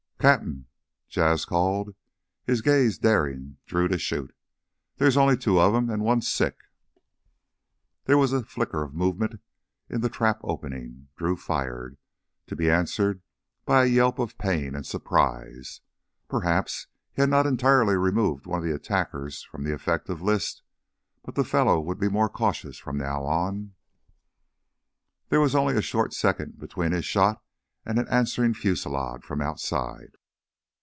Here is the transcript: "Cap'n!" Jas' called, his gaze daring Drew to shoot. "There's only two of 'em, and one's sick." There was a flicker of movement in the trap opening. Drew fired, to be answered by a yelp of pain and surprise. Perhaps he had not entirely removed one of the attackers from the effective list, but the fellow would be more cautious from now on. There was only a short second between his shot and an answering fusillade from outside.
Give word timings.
"Cap'n!" 0.21 0.67
Jas' 1.09 1.45
called, 1.45 1.95
his 2.43 2.61
gaze 2.61 2.99
daring 2.99 3.57
Drew 3.65 3.87
to 3.87 3.97
shoot. 3.97 4.35
"There's 4.97 5.17
only 5.17 5.35
two 5.35 5.59
of 5.59 5.73
'em, 5.73 5.89
and 5.89 6.03
one's 6.03 6.31
sick." 6.31 6.57
There 8.03 8.19
was 8.19 8.31
a 8.31 8.43
flicker 8.43 8.83
of 8.83 8.93
movement 8.93 9.41
in 9.89 10.01
the 10.01 10.09
trap 10.09 10.39
opening. 10.43 11.07
Drew 11.17 11.35
fired, 11.35 11.97
to 12.45 12.55
be 12.55 12.69
answered 12.69 13.23
by 13.65 13.81
a 13.83 13.87
yelp 13.87 14.19
of 14.19 14.37
pain 14.37 14.75
and 14.75 14.85
surprise. 14.85 15.81
Perhaps 16.27 16.85
he 17.13 17.23
had 17.23 17.29
not 17.31 17.47
entirely 17.47 17.95
removed 17.97 18.45
one 18.45 18.59
of 18.59 18.63
the 18.65 18.75
attackers 18.75 19.41
from 19.41 19.63
the 19.63 19.73
effective 19.73 20.21
list, 20.21 20.61
but 21.23 21.33
the 21.33 21.43
fellow 21.43 21.79
would 21.79 21.99
be 21.99 22.09
more 22.09 22.29
cautious 22.29 22.77
from 22.77 22.95
now 22.99 23.23
on. 23.23 23.73
There 25.29 25.41
was 25.41 25.55
only 25.55 25.75
a 25.75 25.81
short 25.81 26.13
second 26.13 26.59
between 26.59 26.91
his 26.91 27.05
shot 27.05 27.41
and 27.83 27.97
an 27.97 28.07
answering 28.09 28.53
fusillade 28.53 29.23
from 29.23 29.41
outside. 29.41 30.11